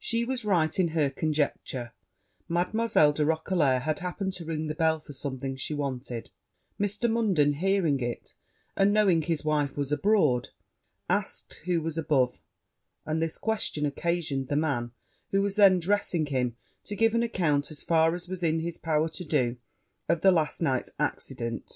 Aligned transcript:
She 0.00 0.24
was 0.24 0.44
right 0.44 0.76
in 0.76 0.88
her 0.88 1.08
conjecture: 1.08 1.92
Mademoiselle 2.48 3.12
de 3.12 3.24
Roquelair 3.24 3.78
had 3.82 4.00
happened 4.00 4.32
to 4.32 4.44
ring 4.44 4.66
the 4.66 4.74
bell 4.74 4.98
for 4.98 5.12
something 5.12 5.54
she 5.54 5.72
wanted; 5.72 6.30
Mr. 6.80 7.08
Munden 7.08 7.52
hearing 7.52 8.00
it, 8.00 8.34
and 8.76 8.92
knowing 8.92 9.22
his 9.22 9.44
wife 9.44 9.76
was 9.78 9.92
abroad, 9.92 10.48
asked 11.08 11.60
who 11.64 11.80
was 11.80 11.96
above; 11.96 12.40
and 13.06 13.22
this 13.22 13.38
question 13.38 13.86
occasioned 13.86 14.48
the 14.48 14.56
man, 14.56 14.90
who 15.30 15.42
was 15.42 15.54
then 15.54 15.78
dressing 15.78 16.26
him, 16.26 16.56
to 16.82 16.96
give 16.96 17.14
an 17.14 17.22
account, 17.22 17.70
as 17.70 17.84
far 17.84 18.16
as 18.16 18.26
was 18.26 18.42
in 18.42 18.58
his 18.58 18.78
power 18.78 19.08
to 19.10 19.24
do, 19.24 19.58
of 20.08 20.22
the 20.22 20.32
last 20.32 20.60
night's 20.60 20.90
accident. 20.98 21.74